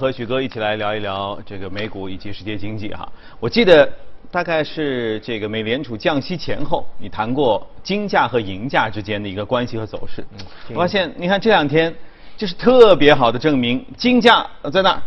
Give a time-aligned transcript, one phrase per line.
[0.00, 3.06] 和许哥一起来聊一聊这个美股以及世界经济哈。
[3.38, 3.86] 我记得
[4.30, 10.24] 大概是这个美联储降息前后，你谈过金价和银价之间的一个关系和走势。
[10.70, 11.94] 我发现你看这两天，
[12.34, 15.02] 就是特别好的证明，金价在那儿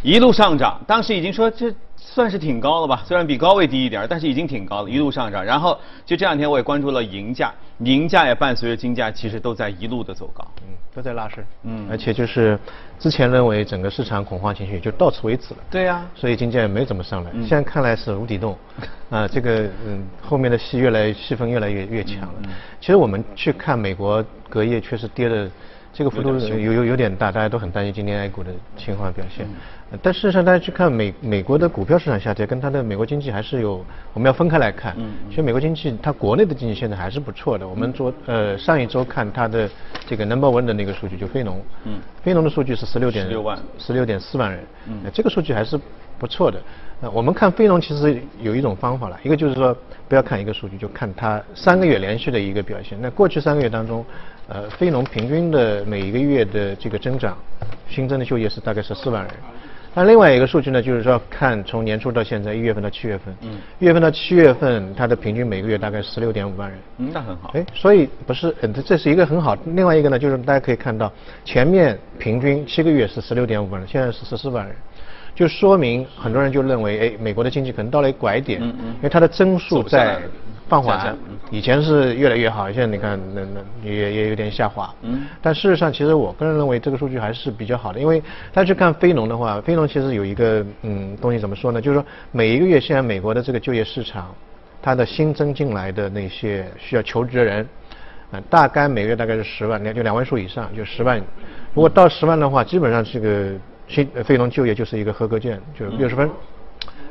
[0.00, 1.74] 一路上涨，当时已经说这。
[2.16, 5.44] 算是挺高了吧，虽然比高位低一点，但是已经挺高了，一路上涨。
[5.44, 12.58] 然后就这两天我也关注了银价，银价也伴随着金价，其实都在一路的走高，嗯，都在拉升，嗯，而且就是
[12.98, 18.56] 之前认为整个市场恐慌情绪就到此为止了，对呀，所以金价也没怎么上来，现在看来是无底洞，
[19.10, 22.34] 啊，这个嗯后面的戏越来戏份越来越越强了。
[22.80, 25.50] 其实我们去看美国隔夜确实跌的。
[25.96, 29.46] 这个幅度有有有点大，大家都很担心今天 A 股的情况表现。
[30.02, 33.82] 但事实上，大家去看美美国的股票市场下跌，跟它的美国经济还是有
[34.12, 34.94] 我们要分开来看。
[34.98, 37.66] 嗯其实美国经济它国内的经济现在还是不错的。
[37.66, 39.66] 我们昨呃上一周看它的
[40.06, 45.80] 这个 Number One 的那个数据，就非农，嗯非农的数据是十六点六万，十六点四万人，嗯这个数据还是
[46.18, 46.60] 不错的。
[47.02, 49.76] 呃，我们看非农其实有一种方法了，一个就是说
[50.08, 52.98] 不要看一个数据，就看它三个月连续的一个表现。
[53.00, 54.02] 那过去三个月当中，
[54.48, 57.36] 呃，非农平均的每一个月的这个增长，
[57.88, 59.32] 新增的就业是大概是四万人。
[59.92, 66.78] 那另外一个数据呢，就是说看从年初到现在一月份到七月份，嗯，一月份到七月份它的平均每个月大概十六点五万人。
[66.96, 67.50] 嗯，那很好。
[67.52, 69.54] 哎，所以不是，这这是一个很好。
[69.66, 71.12] 另外一个呢，就是大家可以看到
[71.44, 74.74] 前面平均七个月是十六点五万人，现在是十四万人。
[75.36, 80.18] 就说明很多人就认为，哎，美国的经济可能到了一个拐点，因为它的增速在
[80.66, 81.14] 放缓，
[81.50, 84.90] 以前是越来越好，现在你看那那也也有点下滑。
[85.02, 85.26] 嗯。
[85.42, 88.18] 但事实上，其实我个人认为这个数据还是比较好的，因为
[88.50, 91.82] 大家去看非农的话，非农其实有一个嗯东西怎么说呢？
[91.82, 94.34] 就是说每一个月现在美国的这个就业市场，
[94.80, 97.68] 它的新增进来的那些需要求职的人，
[98.30, 101.18] 啊，大概每个月大概是十万，两就两位数以上，就十万。
[101.74, 103.52] 如果到十万的话，基本上这个。
[103.88, 106.30] 新非农就业就是一个合格卷，就六十分。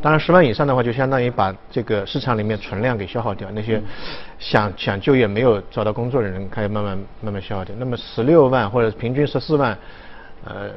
[0.00, 3.80] 当然十万以上的话，就相当于把这个市场里面存量给消耗掉，那些
[4.38, 7.72] 想想就业没有找到工作的人，开始慢慢慢慢消耗掉。
[7.78, 9.78] 那么十六万或者平均十四万，
[10.44, 10.70] 呃，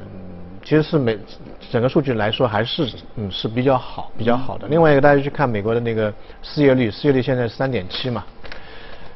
[0.62, 1.18] 其实是每
[1.72, 4.68] 整个数据来说还是嗯是比较好比较好的。
[4.68, 8.24] 另外一个大家去看美国的那个失业率，失业率现在是三点七嘛。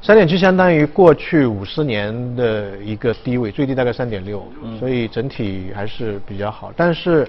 [0.02, 4.42] 三点七相当于过去五十年的一个低位，最低大概三点六，
[4.78, 6.72] 所以整体还是比较好。
[6.74, 7.28] 但是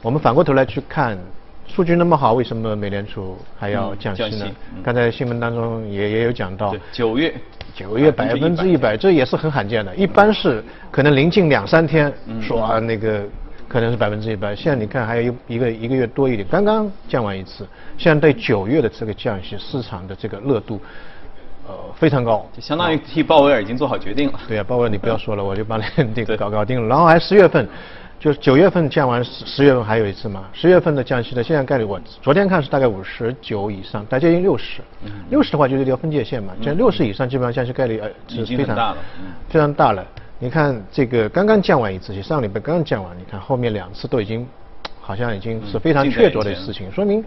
[0.00, 1.18] 我们反过头来去看，
[1.66, 4.46] 数据那么好，为什么美联储还要降息呢？
[4.84, 7.34] 刚才新闻当中也也有讲到，九月
[7.74, 9.92] 九月百分之一百，这也是很罕见的。
[9.96, 13.24] 一般是可能临近两三天说啊那个
[13.66, 17.66] 可能是百分之一百，现在你看还有一一个一个月多一点，刚刚降完一次。
[17.98, 20.80] 现在对九月的这个降息，市场的这个热度。
[21.66, 24.38] 呃，非常高，就相当于替鲍威尔已经做好决定了。
[24.46, 26.86] 对啊，鲍威尔你不要说了，我就帮你 定搞搞定了。
[26.86, 27.66] 然后还十月份，
[28.20, 30.44] 就是九月份降完，十十月份还有一次嘛。
[30.52, 34.82] 十月份的降息的现在概率，我昨天看是大概五十九以上，大接近六十。
[35.30, 38.96] 六十的话就是一条分界线嘛，现在六十以上基本上降息概率呃是非常大了，
[39.48, 40.06] 非常大了。
[40.38, 44.46] 你看这个刚刚降完一次，上礼拜刚刚降完，你看后面两次都已经
[45.00, 47.24] 好像已经是非常确凿的事情，说明。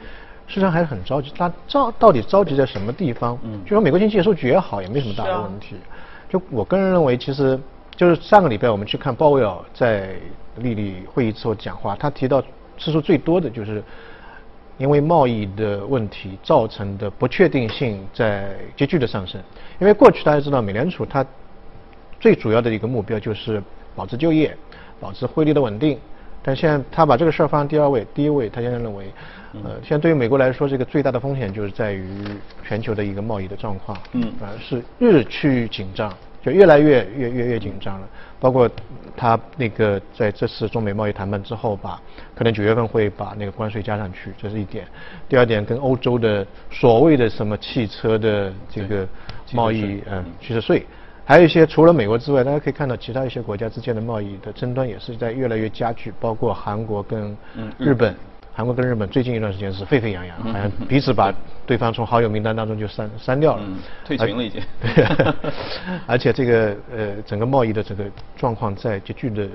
[0.48, 3.38] 市场还是很着急，他着到底着急在什么地方？
[3.44, 5.76] 嗯，就说美国经济数据也好，也没什么大的问题。
[6.30, 7.60] 就我个人认为，其实
[7.96, 10.16] 就是上个礼拜我们去看鲍威尔在
[10.58, 12.42] 利率会议之后讲话，他提到
[12.80, 13.84] 次数最多的就是
[14.78, 19.42] 因为贸易的问题造成的不确定性在急剧的上升。
[19.80, 21.26] 因为过去大家知道，美联储它
[22.20, 23.62] 最主要的一个目标就是
[23.96, 24.56] 保持就业、
[25.00, 26.00] 保持汇率的稳定。
[26.48, 29.12] 但现在他把这个事儿放在第二位，第一位他现在认为，
[29.66, 32.08] 呃，现在对于美国来说，这个最大的风险就是在于
[32.66, 36.10] 全球的一个贸易的状况，嗯，啊是日趋紧张，
[36.42, 38.08] 就越来越越越越紧张了。
[38.40, 38.70] 包括
[39.18, 42.02] 他那个在这次中美贸易谈判之后，吧
[42.34, 44.88] 可能九月份会把那个关税加上去，这是一点。
[45.28, 49.06] 第二点，跟欧洲的所谓的什么汽车的这个
[49.52, 50.86] 贸易，嗯，汽车税。
[51.28, 57.36] 还有一些除了美国之外，大家可以看到其他一些国家之间的贸易的争端也是在越来越加剧，包括韩国跟
[57.78, 58.16] 日本，
[58.54, 61.34] 韩国跟日本最近一段时间是沸沸扬扬，好像彼此把
[61.66, 63.64] 对方从好友名单当中就删删掉了，
[64.06, 64.64] 退群了已经。
[66.08, 68.06] 而且这个呃整个贸易的这个
[68.38, 69.50] 状况在急剧的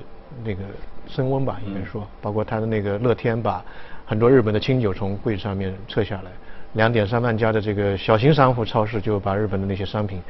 [0.44, 0.60] 那个
[1.08, 3.64] 升温吧，应该说，包括他的那个乐天把
[4.04, 6.30] 很多日本的清酒从柜子上面撤下来，
[6.74, 10.20] 两点三万家的这个小型商户超市就把日本的那些商品。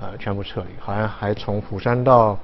[0.00, 2.38] 呃，全部撤离，好像还从釜山到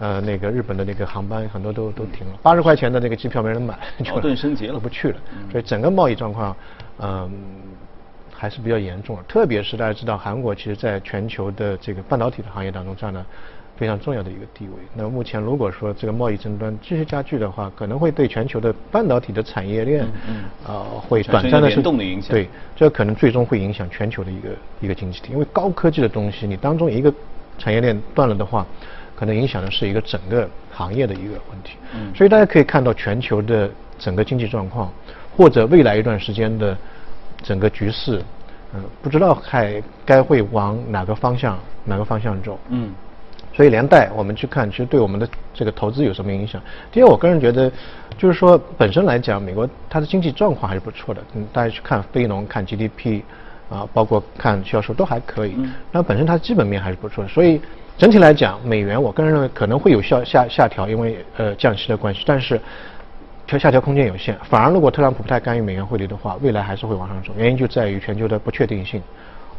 [0.00, 3.78] 呃那个日本的那个航班很多都都停了，八十块钱的那个机票没人买，
[4.10, 5.16] 矛盾升级了，不去了。
[5.50, 6.56] 所以整个贸易状况，
[6.98, 7.30] 嗯，
[8.32, 9.22] 还是比较严重的。
[9.24, 13.24] 特别是大家知道，韩国其实在全球的这个半导体的行业当中占了
[13.76, 14.74] 非常重要的一个地位。
[14.94, 22.30] 那么目前如果说这个贸易争端继续加剧的话，可能会对全球的半导体的产业链，嗯，呃，会短暂的联动的影响。
[22.30, 24.48] 对，这可能最终会影响全球的一个
[24.80, 27.12] 一个经济体，因为高科技的东西，你当中一个
[27.58, 28.66] 产业链断了的话，
[29.16, 31.76] 可能影响的是一个整个行业的一个问题。
[31.94, 34.92] 嗯，所以大家可以看到全球的整个经济状况，
[35.36, 36.76] 或者未来一段时间的
[37.42, 38.22] 整个局势。
[38.74, 42.58] 嗯，不知道还该会往哪个方向哪个方向走。
[42.70, 42.90] 嗯，
[43.52, 46.60] 所以连带我们去看，其实对我们的这个投资有什么影响？
[46.90, 47.70] 第二，我个人觉得，
[48.16, 51.22] 就是说本身来讲，美国它的经济状况还是不错的。
[51.34, 53.22] 嗯，大家去看非农、看 GDP，
[53.68, 55.54] 啊，包括看销售都还可以。
[55.58, 55.72] 嗯。
[55.90, 57.60] 那本身它基本面还是不错的，所以
[57.98, 62.60] 整体来讲，美元我个人认为可能会有下下下调，因为呃降息的关系，但是。
[63.44, 67.32] 调下调空间有限，反而如果特朗普不太干预美元汇率的话，未来还是会往上走。
[67.36, 69.02] 原因就在于全球的不确定性，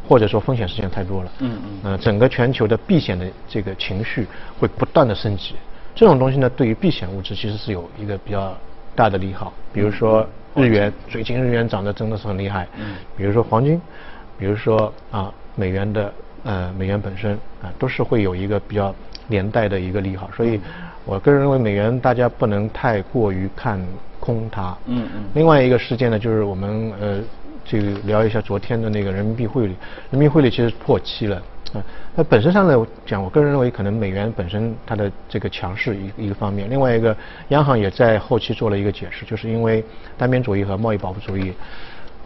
[0.08, 1.32] 或者说风险事件太多了。
[1.40, 1.92] 嗯嗯。
[1.92, 4.26] 呃，整个全球的避险的这个情绪
[4.58, 5.54] 会不断的升级。
[5.94, 8.56] 这种东西呢，对于避险物质其实是有一个比较
[8.94, 9.52] 大的利好。
[9.72, 12.66] 比如说日元，最近日元涨得真的是很厉害。
[12.78, 12.96] 嗯。
[13.16, 13.80] 比如说黄金，
[14.38, 16.12] 比如说啊美元的
[16.44, 18.94] 呃美元本身啊都是会有一个比较
[19.28, 20.60] 连带的一个利好，所以。
[21.06, 23.78] 我个人认为美元大家不能太过于看
[24.18, 24.74] 空它。
[24.86, 25.24] 嗯嗯。
[25.34, 27.20] 另外一个事件呢，就是我们呃，
[27.64, 29.74] 就聊一下昨天的那个人民币汇率。
[30.10, 31.42] 人民币汇率其实破七了。
[31.72, 31.82] 啊，
[32.14, 36.70] 那本身上来讲，我个人认为可能美元本身它的这个强势一一个方面。
[36.70, 37.16] 另外一个，
[37.48, 39.84] 央行也在后期做了一个解释，就是因为
[40.16, 41.52] 单边主义和贸易保护主义，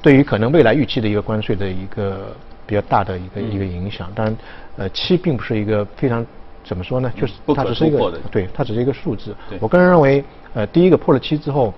[0.02, 2.34] 对于可能未来预期的一个关税的一个
[2.66, 4.10] 比较大的一个一个影响。
[4.14, 4.36] 当然，
[4.76, 6.24] 呃，七并不是一个非常。
[6.64, 7.10] 怎么说呢？
[7.16, 9.34] 就是它只是一个，对，它只是一个数字。
[9.58, 11.72] 我个人认为，呃，第一个破了七之后，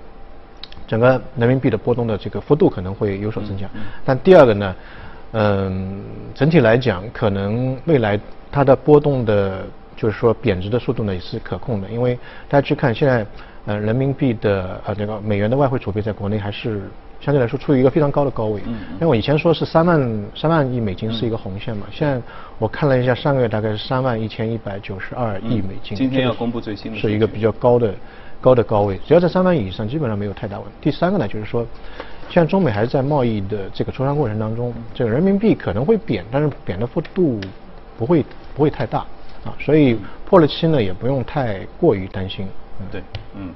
[0.90, 3.68] 整个人民币的波动的这个幅度可能会有所增加。
[4.04, 4.74] 但第二个呢，
[5.30, 6.02] 嗯，
[6.34, 8.18] 整体来讲，可能未来
[8.50, 9.64] 它的波动的，
[9.94, 11.88] 就是说贬值的速度呢也是可控的。
[11.88, 13.24] 因为大家去看现在，
[13.66, 16.82] 呃，人民币的呃这个美元的外汇储备在国内还是。
[17.22, 18.62] 相对来说处于一个非常高的高位，
[18.94, 22.18] 因为我以前说是三万三万亿美金是一个红线嘛，现在
[22.58, 25.94] 我看了一下上个月大概是三万一千一百九十二亿美金。
[25.94, 26.98] 今天要公布最新的。
[26.98, 27.94] 是一个比较高的
[28.40, 30.72] 高的高位，只要在三万以上，基本上没有太大问题。
[30.80, 31.66] 第三个呢，就是说，
[32.28, 37.40] 现在中美还是在贸易的这个磋商过程当中，这个人民币可能会贬，但是贬的幅度
[37.98, 39.00] 不会不会太大
[39.44, 42.46] 啊，所以破了七呢也不用太过于担心。
[42.80, 43.02] 嗯，对，
[43.36, 43.50] 嗯。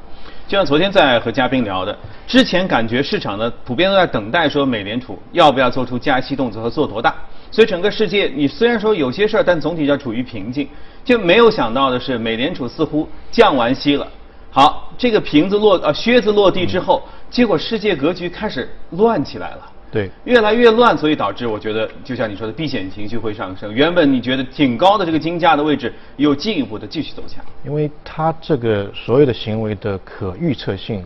[0.46, 1.96] 就像昨天在和嘉宾聊的，
[2.26, 7.14] 之前感觉市场呢普遍都在等待说美联储要不要做出加息动作和做多大，
[7.50, 10.68] 所以整个世界你虽然说有些事儿，但总体上处于平静。
[11.02, 14.08] 就没有想到的是，美联储似乎降完息了，
[14.54, 19.72] 好，这个瓶子落呃靴子落地之后，结果世界格局开始乱起来了。
[19.90, 23.74] 对，越来越乱，所以导致我觉得，就像你说的，避险情绪会上升。
[23.74, 27.44] 原本你觉得挺高的这个金价的位置，又进一步的继续走强。
[27.64, 31.04] 因为它这个所有的行为的可预测性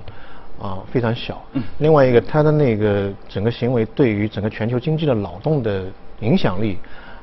[0.60, 1.42] 啊非常小。
[1.54, 1.62] 嗯。
[1.78, 5.84] 另外一个，它的那个整个行为对于整个全球经济的劳动的
[6.20, 6.76] 影响力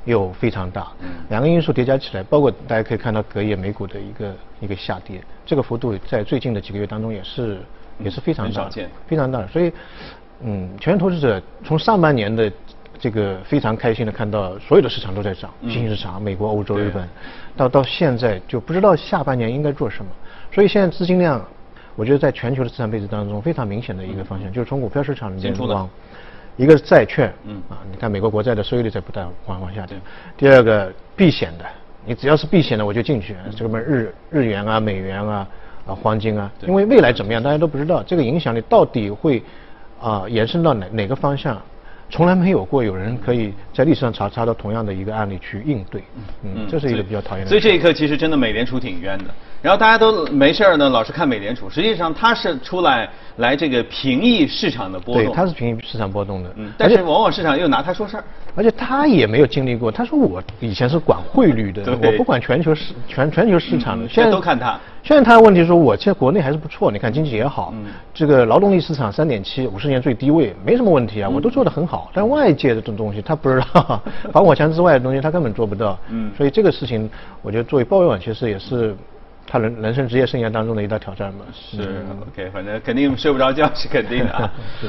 [0.05, 0.87] 又非常大。
[1.01, 1.09] 嗯。
[1.29, 7.59] 两个因素叠加起来，包括大家可以看到隔夜美股的一个一个下跌，这个幅度在最近的几个月当中也是
[7.99, 8.69] 也是非常大，
[9.05, 9.71] 非常大的，所以。
[10.41, 12.51] 嗯，全球投资者从上半年的
[12.99, 17.07] 这个非常开心的看到所有的市场都在涨，新兴市场美国、欧洲、日本，
[17.55, 20.11] 到到现在就不知道下半年应该做什么。
[20.51, 21.41] 所以现在资金量，
[21.95, 25.89] 我觉得在全球的资产配置当中非常明显的一个方向，就是从股票市场里面往，
[26.57, 29.97] 一个是债券，嗯啊，你看美国国债的收益率在不断往往下降。
[30.37, 31.65] 第二个避险的，
[32.05, 35.47] 你只要是避险的我就进去，这个日日元啊、美元啊、
[35.87, 39.41] 啊黄金啊，因为未来怎么样大家都不知道，这个影响力到底会。
[39.97, 41.59] 啊，延伸到哪哪个方向，
[42.09, 46.03] 从来没有过有人可以在历史上查查到同样的一个案例去应对，
[46.43, 47.49] 嗯，这是一个比较讨厌的。
[47.49, 49.25] 所以这一刻其实真的美联储挺冤的。
[49.65, 55.23] 然后大家都没事儿呢，老是看美联储，实际上它是出来来这个平抑市场的波动。
[55.23, 56.51] 对，它是平抑市场波动的。
[56.55, 58.23] 嗯，但是往往市场又拿它说事儿。
[58.53, 64.79] 而且他也没有经历过，他说我以前是管汇率的，我不管全球市全全球市场的，现在都看他。
[65.01, 67.73] 现在他的问题说，我现在国内还是不错，你看经济也好，
[68.13, 72.11] 这个劳动力市场三点七，五十年最低位，没什么问题啊，我都做得很好。
[72.13, 73.99] 但外界的这种东西，他不知道，
[74.31, 75.97] 防火墙之外的东西，他根本做不到。
[76.09, 77.09] 嗯，所以这个事情，
[77.41, 78.95] 我觉得作为鲍威尔，其实也是
[79.47, 81.45] 他人人生职业生涯当中的一大挑战嘛。
[81.53, 84.51] 是，OK，反正肯定睡不着觉是肯定的啊。